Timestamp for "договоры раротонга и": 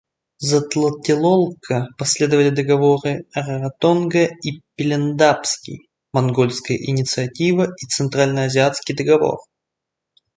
2.49-4.63